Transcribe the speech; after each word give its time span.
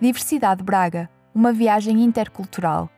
Diversidade 0.00 0.62
Braga, 0.62 1.10
uma 1.34 1.52
viagem 1.52 2.02
intercultural. 2.02 2.88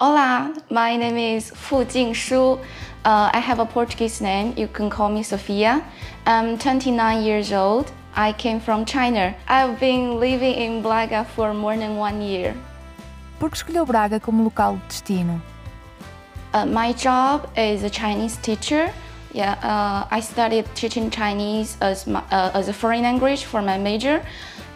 Olá, 0.00 0.52
my 0.68 0.96
name 0.96 1.36
is 1.36 1.52
Fu 1.54 1.84
Jingshu. 1.84 2.58
Uh, 3.04 3.30
I 3.32 3.38
have 3.38 3.60
a 3.60 3.64
Portuguese 3.66 4.20
name. 4.20 4.52
You 4.56 4.66
can 4.66 4.90
call 4.90 5.08
me 5.08 5.22
Sofia. 5.22 5.84
I'm 6.26 6.58
29 6.58 7.22
years 7.22 7.52
old. 7.52 7.86
I 8.16 8.32
came 8.32 8.58
from 8.58 8.84
China. 8.84 9.32
I've 9.46 9.78
been 9.78 10.18
living 10.18 10.54
in 10.54 10.82
Braga 10.82 11.24
for 11.24 11.54
more 11.54 11.76
than 11.76 11.96
one 11.96 12.20
year. 12.20 12.52
Por 13.38 13.48
que 13.48 13.56
escolheu 13.56 13.86
Braga 13.86 14.18
como 14.18 14.42
local 14.42 14.74
de 14.74 14.88
destino? 14.88 15.40
Uh, 16.52 16.66
my 16.66 16.92
job 16.94 17.48
is 17.56 17.84
a 17.84 17.90
Chinese 17.90 18.36
teacher. 18.38 18.92
Yeah, 19.32 19.52
uh, 19.62 20.08
I 20.10 20.18
studied 20.18 20.64
teaching 20.74 21.10
Chinese 21.10 21.76
as, 21.80 22.08
my, 22.08 22.24
uh, 22.32 22.50
as 22.54 22.68
a 22.68 22.72
foreign 22.72 23.02
language 23.02 23.44
for 23.44 23.62
my 23.62 23.78
major. 23.78 24.20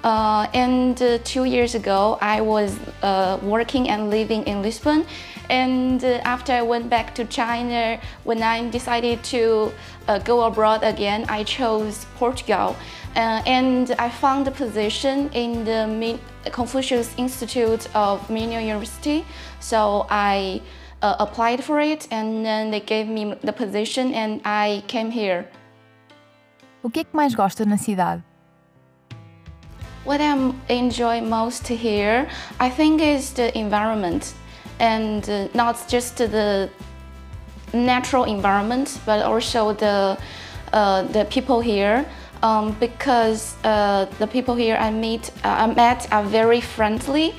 Uh, 0.02 0.48
and 0.52 1.00
uh, 1.00 1.18
two 1.22 1.44
years 1.44 1.74
ago, 1.74 2.18
I 2.20 2.40
was 2.40 2.76
uh, 3.02 3.38
working 3.42 3.88
and 3.88 4.10
living 4.10 4.42
in 4.44 4.60
Lisbon. 4.60 5.06
And 5.48 6.02
uh, 6.02 6.20
after 6.24 6.52
I 6.52 6.62
went 6.62 6.88
back 6.90 7.14
to 7.14 7.24
China, 7.24 8.00
when 8.24 8.42
I 8.42 8.68
decided 8.70 9.22
to 9.24 9.72
uh, 10.08 10.18
go 10.18 10.42
abroad 10.42 10.82
again, 10.82 11.24
I 11.28 11.44
chose 11.44 12.06
Portugal. 12.16 12.74
Uh, 13.14 13.42
and 13.46 13.92
I 13.98 14.08
found 14.08 14.48
a 14.48 14.50
position 14.50 15.30
in 15.34 15.64
the 15.64 15.86
Min 15.86 16.18
Confucius 16.50 17.14
Institute 17.16 17.86
of 17.94 18.28
Minho 18.28 18.58
University. 18.58 19.24
So 19.60 20.06
I 20.10 20.62
applied 21.02 21.62
for 21.62 21.80
it, 21.80 22.08
and 22.10 22.44
then 22.44 22.70
they 22.70 22.80
gave 22.80 23.08
me 23.08 23.34
the 23.42 23.52
position, 23.52 24.14
and 24.14 24.40
I 24.44 24.82
came 24.86 25.10
here. 25.10 25.46
O 26.82 26.90
que 26.90 27.00
é 27.00 27.04
que 27.04 27.14
mais 27.14 27.34
gosta 27.34 27.64
na 27.64 27.76
cidade? 27.76 28.22
What 30.04 30.20
I 30.20 30.52
enjoy 30.68 31.20
most 31.20 31.68
here, 31.68 32.28
I 32.58 32.70
think, 32.70 33.00
is 33.00 33.32
the 33.32 33.56
environment, 33.56 34.34
and 34.80 35.28
uh, 35.30 35.46
not 35.54 35.76
just 35.88 36.16
the 36.16 36.68
natural 37.72 38.24
environment, 38.24 38.98
but 39.06 39.22
also 39.22 39.72
the 39.74 40.18
uh, 40.72 41.02
the 41.02 41.24
people 41.26 41.60
here. 41.60 42.04
Um, 42.42 42.72
because 42.80 43.54
uh, 43.62 44.06
the 44.18 44.26
people 44.26 44.56
here 44.56 44.76
I 44.76 44.90
meet, 44.90 45.30
uh, 45.44 45.68
I 45.68 45.72
met 45.72 46.08
are 46.10 46.24
very 46.24 46.60
friendly, 46.60 47.34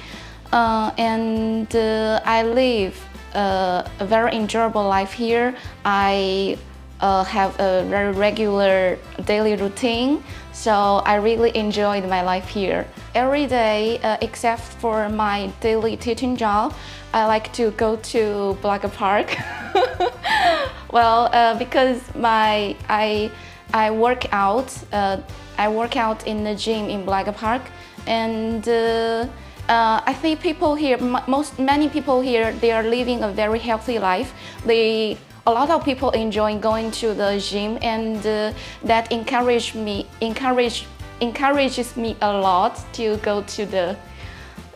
uh, 0.53 0.91
and 0.97 1.67
uh, 1.75 2.21
I 2.23 2.43
live 2.43 2.95
a 3.33 3.85
very 3.99 4.33
enjoyable 4.35 4.87
life 4.87 5.11
here. 5.11 5.53
I 5.83 6.57
uh, 6.99 7.23
have 7.23 7.59
a 7.59 7.83
very 7.89 8.11
regular 8.11 8.97
daily 9.25 9.55
routine, 9.55 10.23
so 10.53 11.01
I 11.05 11.15
really 11.15 11.55
enjoyed 11.55 12.07
my 12.07 12.21
life 12.21 12.47
here. 12.47 12.87
Every 13.15 13.47
day, 13.47 13.99
uh, 13.99 14.17
except 14.21 14.61
for 14.61 15.09
my 15.09 15.51
daily 15.61 15.97
teaching 15.97 16.35
job, 16.35 16.73
I 17.13 17.25
like 17.25 17.51
to 17.53 17.71
go 17.71 17.97
to 17.97 18.57
Blaga 18.61 18.91
Park. 18.91 19.37
well, 20.91 21.29
uh, 21.33 21.57
because 21.57 22.01
my 22.15 22.75
I 22.89 23.31
I 23.73 23.91
work 23.91 24.31
out. 24.31 24.71
Uh, 24.91 25.17
I 25.57 25.67
work 25.67 25.97
out 25.97 26.25
in 26.25 26.43
the 26.43 26.55
gym 26.55 26.89
in 26.89 27.05
Blaga 27.05 27.35
Park, 27.35 27.61
and 28.07 28.67
uh, 28.67 29.27
uh, 29.69 30.01
I 30.05 30.13
think 30.13 30.41
people 30.41 30.75
here, 30.75 30.97
most 31.27 31.57
many 31.59 31.87
people 31.87 32.21
here, 32.21 32.51
they 32.53 32.71
are 32.71 32.83
living 32.83 33.23
a 33.23 33.29
very 33.29 33.59
healthy 33.59 33.99
life. 33.99 34.33
They 34.65 35.17
a 35.45 35.51
lot 35.51 35.69
of 35.69 35.83
people 35.83 36.09
enjoy 36.11 36.57
going 36.57 36.89
to 36.91 37.13
the 37.13 37.37
gym 37.39 37.77
and 37.81 38.25
uh, 38.25 38.53
that 38.83 39.11
encourage 39.11 39.75
me 39.75 40.07
encourage 40.21 40.85
encourages 41.21 41.97
me 41.97 42.15
a 42.21 42.31
lot 42.31 42.79
to 42.93 43.17
go 43.17 43.41
to 43.43 43.65
the 43.65 43.95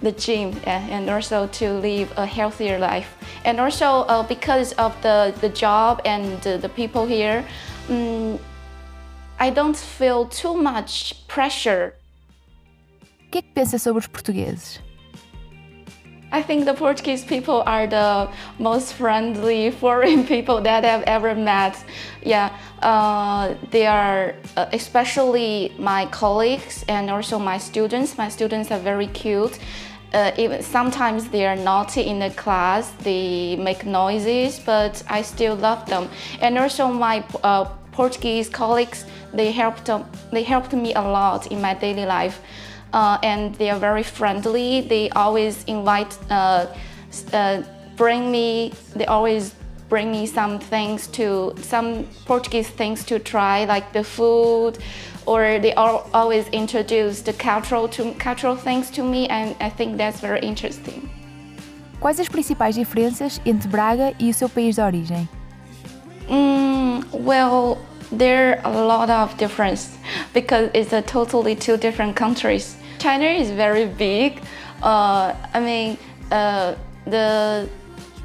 the 0.01 0.11
gym 0.11 0.55
and 0.65 1.09
also 1.09 1.47
to 1.47 1.73
live 1.73 2.11
a 2.17 2.25
healthier 2.25 2.77
life 2.77 3.15
and 3.45 3.59
also 3.59 4.05
uh, 4.07 4.21
because 4.23 4.73
of 4.73 4.93
the 5.01 5.33
the 5.41 5.49
job 5.49 6.01
and 6.05 6.39
the, 6.41 6.57
the 6.57 6.69
people 6.69 7.05
here 7.05 7.43
um, 7.89 8.37
I 9.39 9.49
don't 9.49 9.77
feel 9.77 10.25
too 10.25 10.53
much 10.55 11.27
pressure 11.27 11.93
O 13.27 13.29
que 13.29 13.39
é 13.39 13.41
que 13.41 13.51
pensa 13.53 13.77
sobre 13.77 13.99
os 13.99 14.07
portugueses? 14.07 14.79
I 16.29 16.41
think 16.41 16.65
the 16.65 16.73
Portuguese 16.73 17.23
people 17.23 17.63
are 17.65 17.87
the 17.87 18.29
most 18.59 18.93
friendly 18.93 19.71
foreign 19.83 20.25
people 20.25 20.61
that 20.61 20.83
I've 20.83 21.03
ever 21.03 21.33
met. 21.35 21.81
Yeah, 22.21 22.55
uh, 22.81 23.55
they 23.71 23.85
are, 23.85 24.35
uh, 24.57 24.67
especially 24.73 25.73
my 25.79 26.05
colleagues 26.07 26.83
and 26.89 27.09
also 27.09 27.39
my 27.39 27.57
students. 27.57 28.17
My 28.17 28.27
students 28.27 28.71
are 28.71 28.79
very 28.79 29.07
cute. 29.07 29.57
Uh, 30.13 30.31
even 30.37 30.61
sometimes 30.61 31.29
they 31.29 31.45
are 31.45 31.55
naughty 31.55 32.01
in 32.01 32.19
the 32.19 32.29
class. 32.31 32.91
They 33.03 33.55
make 33.55 33.85
noises, 33.85 34.59
but 34.59 35.01
I 35.09 35.21
still 35.21 35.55
love 35.55 35.85
them. 35.85 36.09
And 36.41 36.57
also 36.57 36.87
my 36.87 37.23
uh, 37.43 37.65
Portuguese 37.93 38.49
colleagues, 38.49 39.05
they 39.33 39.51
helped 39.51 39.89
they 40.31 40.43
helped 40.43 40.73
me 40.73 40.93
a 40.93 41.01
lot 41.01 41.51
in 41.51 41.61
my 41.61 41.73
daily 41.73 42.05
life 42.05 42.41
uh, 42.93 43.17
and 43.23 43.53
they 43.55 43.69
are 43.69 43.79
very 43.79 44.03
friendly. 44.03 44.81
They 44.81 45.09
always 45.11 45.63
invite, 45.65 46.17
uh, 46.29 46.67
uh, 47.33 47.61
bring 47.95 48.31
me, 48.31 48.73
they 48.95 49.05
always 49.05 49.53
bring 49.89 50.11
me 50.11 50.25
some 50.25 50.59
things 50.59 51.07
to, 51.07 51.53
some 51.61 52.05
Portuguese 52.25 52.69
things 52.69 53.05
to 53.05 53.19
try, 53.19 53.65
like 53.65 53.93
the 53.93 54.03
food, 54.03 54.77
or 55.25 55.59
they 55.59 55.73
always 55.73 56.47
introduce 56.49 57.21
the 57.21 57.33
cultural, 57.33 57.87
to, 57.89 58.13
cultural 58.13 58.55
things 58.55 58.89
to 58.91 59.03
me, 59.03 59.27
and 59.27 59.55
I 59.59 59.69
think 59.69 59.97
that's 59.97 60.19
very 60.19 60.39
interesting. 60.39 61.09
Quais 61.99 62.19
as 62.19 62.29
principais 62.29 62.75
diferenças 62.75 63.41
entre 63.45 63.67
Braga 63.67 64.13
e 64.19 64.29
o 64.29 64.33
seu 64.33 64.47
país 64.47 64.75
de 64.75 64.81
origem? 64.81 65.27
Mm, 66.29 67.01
well, 67.13 67.77
there 68.11 68.61
are 68.65 68.73
a 68.73 68.85
lot 68.85 69.09
of 69.09 69.37
difference 69.37 69.97
because 70.33 70.69
it's 70.73 70.93
a 70.93 71.01
totally 71.01 71.55
two 71.55 71.77
different 71.77 72.15
countries. 72.15 72.77
China 72.99 73.25
is 73.25 73.51
very 73.51 73.85
big. 73.85 74.41
Uh, 74.81 75.35
I 75.53 75.59
mean, 75.59 75.97
uh, 76.31 76.75
the 77.05 77.69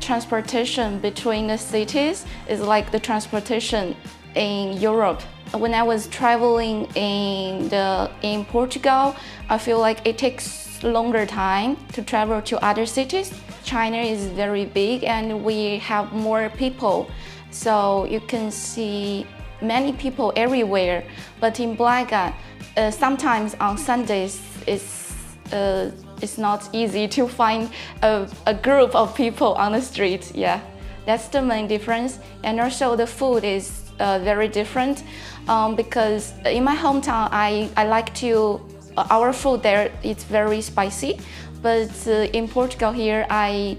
transportation 0.01 0.99
between 0.99 1.47
the 1.47 1.59
cities 1.59 2.25
is 2.49 2.61
like 2.61 2.91
the 2.91 2.99
transportation 2.99 3.95
in 4.35 4.79
Europe. 4.81 5.23
When 5.53 5.75
I 5.75 5.83
was 5.83 6.07
traveling 6.09 6.87
in 6.95 7.69
the 7.69 8.11
in 8.23 8.45
Portugal, 8.47 9.15
I 9.51 9.59
feel 9.59 9.79
like 9.79 10.07
it 10.07 10.17
takes 10.17 10.83
longer 10.83 11.27
time 11.27 11.77
to 11.93 12.03
travel 12.03 12.41
to 12.43 12.65
other 12.65 12.87
cities. 12.87 13.33
China 13.63 13.99
is 13.99 14.27
very 14.29 14.65
big 14.65 15.05
and 15.05 15.45
we 15.45 15.79
have 15.79 16.13
more 16.13 16.51
people. 16.57 17.11
So 17.51 18.07
you 18.07 18.21
can 18.21 18.51
see 18.51 19.27
many 19.63 19.93
people 19.93 20.33
everywhere. 20.37 21.05
But 21.41 21.61
in 21.61 21.75
Braga, 21.75 22.35
uh, 22.77 22.91
sometimes 22.91 23.55
on 23.61 23.79
Sundays, 23.79 24.41
it's, 24.67 25.15
uh, 25.53 25.91
it's 26.21 26.39
not 26.39 26.69
easy 26.73 27.09
to 27.09 27.29
find 27.29 27.71
a, 28.03 28.29
a 28.47 28.55
group 28.55 28.95
of 28.95 29.15
people 29.15 29.55
on 29.55 29.73
the 29.73 29.81
street. 29.81 30.33
Yeah, 30.35 30.61
that's 31.07 31.29
the 31.29 31.43
main 31.43 31.67
difference. 31.67 32.19
And 32.45 32.61
also 32.61 32.97
the 32.97 33.07
food 33.07 33.45
is 33.45 33.91
uh, 33.99 34.19
very 34.21 34.49
different 34.49 35.05
um, 35.49 35.77
because 35.77 36.33
in 36.47 36.65
my 36.65 36.77
hometown, 36.77 37.29
I, 37.31 37.71
I 37.77 37.87
like 37.87 38.15
to, 38.17 38.61
uh, 38.97 39.07
our 39.11 39.33
food 39.33 39.63
there, 39.63 39.93
it's 40.03 40.25
very 40.25 40.61
spicy. 40.61 41.21
But 41.63 41.91
uh, 42.07 42.29
in 42.33 42.49
Portugal 42.49 42.93
here, 42.93 43.27
I, 43.31 43.77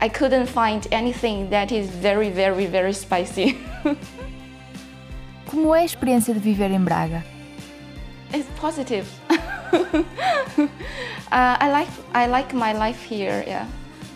I 0.00 0.08
couldn't 0.08 0.46
find 0.46 0.86
anything 0.92 1.48
that 1.50 1.72
is 1.72 1.88
very, 1.88 2.30
very, 2.30 2.66
very 2.66 2.92
spicy. 2.92 3.58
Como 5.52 5.74
é 5.74 5.80
a 5.80 5.84
experiência 5.84 6.32
de 6.32 6.40
viver 6.40 6.70
em 6.70 6.80
Braga? 6.80 7.22
It's 8.32 8.48
positive. 8.58 9.06
uh, 9.30 10.66
I 11.30 11.70
like 11.70 11.90
I 12.14 12.26
like 12.26 12.56
my 12.56 12.72
life 12.72 13.04
here. 13.06 13.44
Yeah. 13.46 13.66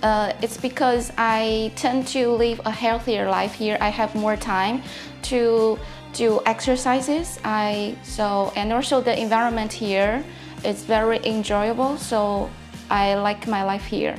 Uh, 0.03 0.33
it's 0.41 0.57
because 0.57 1.13
I 1.19 1.73
tend 1.77 2.07
to 2.15 2.31
live 2.31 2.63
a 2.65 2.71
healthier 2.71 3.29
life 3.29 3.53
here. 3.53 3.77
I 3.83 3.91
have 3.91 4.19
more 4.19 4.39
time 4.39 4.81
to 5.25 5.79
do 6.15 6.41
exercises. 6.47 7.39
I 7.45 7.97
so 8.03 8.51
and 8.57 8.73
also 8.73 9.03
the 9.03 9.13
environment 9.21 9.75
here 9.75 10.25
is 10.65 10.85
very 10.85 11.21
enjoyable. 11.23 11.99
So 11.99 12.49
I 12.89 13.15
like 13.17 13.47
my 13.47 13.63
life 13.63 13.85
here. 13.85 14.17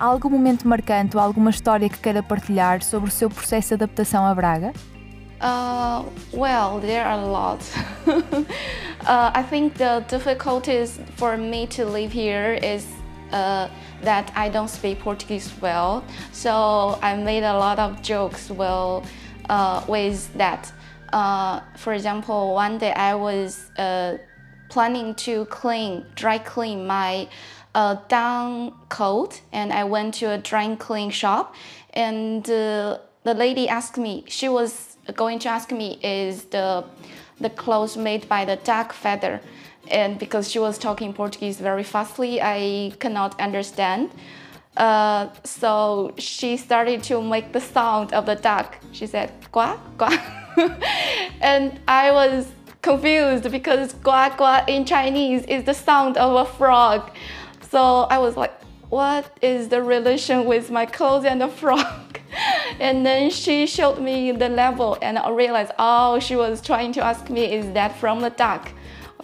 Há 0.00 0.06
algum 0.06 0.30
momento 0.30 0.66
marcante 0.66 1.18
ou 1.18 1.22
alguma 1.22 1.50
história 1.50 1.86
que 1.90 1.98
queira 1.98 2.22
partilhar 2.22 2.82
sobre 2.82 3.10
o 3.10 3.12
seu 3.12 3.28
processo 3.28 3.68
de 3.68 3.74
adaptação 3.74 4.24
a 4.24 4.34
Braga? 4.34 4.72
Uh, 5.44 6.02
well, 6.32 6.80
there 6.80 7.04
are 7.04 7.20
a 7.20 7.26
lot. 7.26 7.60
uh, 8.06 9.30
I 9.34 9.42
think 9.42 9.74
the 9.74 10.02
difficulties 10.08 10.98
for 11.16 11.36
me 11.36 11.66
to 11.66 11.84
live 11.84 12.10
here 12.10 12.54
is 12.62 12.86
uh, 13.30 13.68
that 14.00 14.32
I 14.34 14.48
don't 14.48 14.70
speak 14.70 15.00
Portuguese 15.00 15.52
well. 15.60 16.02
So 16.32 16.98
I 17.02 17.14
made 17.16 17.42
a 17.42 17.52
lot 17.58 17.78
of 17.78 18.00
jokes 18.00 18.50
well 18.50 19.04
uh, 19.50 19.84
with 19.86 20.32
that. 20.38 20.72
Uh, 21.12 21.60
for 21.76 21.92
example, 21.92 22.54
one 22.54 22.78
day 22.78 22.94
I 22.94 23.14
was 23.14 23.70
uh, 23.76 24.16
planning 24.70 25.14
to 25.26 25.44
clean, 25.46 26.06
dry 26.14 26.38
clean 26.38 26.86
my 26.86 27.28
uh, 27.74 27.96
down 28.08 28.72
coat, 28.88 29.42
and 29.52 29.74
I 29.74 29.84
went 29.84 30.14
to 30.14 30.30
a 30.30 30.38
dry 30.38 30.74
clean 30.76 31.10
shop, 31.10 31.54
and 31.92 32.48
uh, 32.48 32.96
the 33.24 33.34
lady 33.34 33.68
asked 33.68 33.98
me. 33.98 34.24
She 34.26 34.48
was 34.48 34.93
going 35.12 35.38
to 35.40 35.48
ask 35.48 35.70
me, 35.70 35.98
"Is 36.02 36.44
the 36.44 36.84
the 37.40 37.50
clothes 37.50 37.96
made 37.96 38.28
by 38.28 38.44
the 38.44 38.56
duck 38.56 38.92
feather?" 38.92 39.40
And 39.90 40.18
because 40.18 40.50
she 40.50 40.58
was 40.58 40.78
talking 40.78 41.12
Portuguese 41.12 41.58
very 41.58 41.82
fastly, 41.82 42.40
I 42.40 42.92
cannot 42.98 43.38
understand. 43.40 44.10
Uh, 44.76 45.28
so 45.44 46.12
she 46.18 46.56
started 46.56 47.02
to 47.04 47.22
make 47.22 47.52
the 47.52 47.60
sound 47.60 48.12
of 48.12 48.26
the 48.26 48.34
duck. 48.34 48.78
She 48.92 49.06
said, 49.06 49.30
gua, 49.52 49.78
gua. 49.96 50.10
and 51.40 51.78
I 51.86 52.10
was 52.10 52.50
confused 52.82 53.50
because 53.50 53.92
gua, 53.94 54.34
gua 54.36 54.64
in 54.66 54.84
Chinese 54.84 55.44
is 55.44 55.64
the 55.64 55.74
sound 55.74 56.16
of 56.16 56.34
a 56.34 56.50
frog. 56.50 57.10
So 57.70 58.06
I 58.10 58.18
was 58.18 58.36
like, 58.36 58.52
"What 58.88 59.36
is 59.42 59.68
the 59.68 59.82
relation 59.82 60.44
with 60.44 60.70
my 60.70 60.86
clothes 60.86 61.24
and 61.24 61.40
the 61.40 61.48
frog?" 61.48 61.86
and 62.80 63.04
then 63.04 63.30
she 63.30 63.66
showed 63.66 64.00
me 64.00 64.32
the 64.32 64.48
level, 64.48 64.98
and 65.02 65.18
I 65.18 65.30
realized, 65.30 65.72
oh, 65.78 66.18
she 66.18 66.36
was 66.36 66.60
trying 66.60 66.92
to 66.94 67.04
ask 67.04 67.30
me, 67.30 67.44
"Is 67.52 67.72
that 67.72 67.96
from 67.98 68.20
the 68.20 68.30
duck?" 68.30 68.72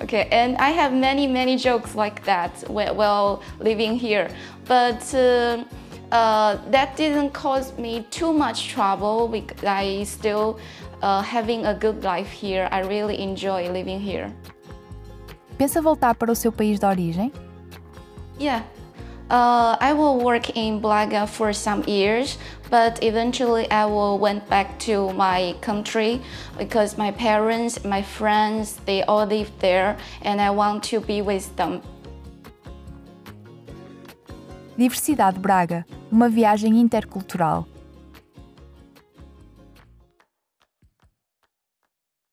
Okay, 0.02 0.28
and 0.32 0.56
I 0.56 0.70
have 0.70 0.92
many, 0.92 1.26
many 1.26 1.56
jokes 1.56 1.94
like 1.94 2.24
that 2.24 2.52
while 2.68 3.42
living 3.58 3.96
here. 3.96 4.30
But 4.66 5.02
uh, 5.14 5.64
uh, 6.10 6.56
that 6.70 6.96
didn't 6.96 7.30
cause 7.32 7.76
me 7.76 8.06
too 8.10 8.32
much 8.32 8.68
trouble 8.68 9.28
because 9.28 9.62
I 9.62 10.04
still 10.04 10.58
uh, 11.02 11.22
having 11.22 11.66
a 11.66 11.74
good 11.74 12.02
life 12.02 12.30
here. 12.30 12.68
I 12.72 12.80
really 12.80 13.20
enjoy 13.20 13.68
living 13.70 14.00
here. 14.00 14.32
Pensa 15.58 15.82
voltar 15.82 16.14
para 16.14 16.32
o 16.32 16.34
seu 16.34 16.50
país 16.50 16.78
de 16.80 16.86
origem? 16.86 17.30
Yeah, 18.38 18.62
uh, 19.30 19.76
I 19.80 19.92
will 19.92 20.18
work 20.18 20.56
in 20.56 20.80
Braga 20.80 21.26
for 21.26 21.52
some 21.52 21.84
years, 21.84 22.36
but 22.68 23.02
eventually 23.02 23.70
I 23.70 23.86
will 23.86 24.18
went 24.18 24.48
back 24.48 24.78
to 24.80 25.12
my 25.12 25.54
country 25.60 26.20
because 26.58 26.98
my 26.98 27.12
parents, 27.12 27.84
my 27.84 28.02
friends, 28.02 28.80
they 28.84 29.02
all 29.04 29.24
live 29.24 29.50
there, 29.60 29.96
and 30.22 30.40
I 30.40 30.50
want 30.50 30.82
to 30.90 31.00
be 31.00 31.22
with 31.22 31.54
them. 31.56 31.80
DiverCidade 34.76 35.38
Braga, 35.38 35.84
uma 36.10 36.28
viagem 36.28 36.74
intercultural. 36.74 37.66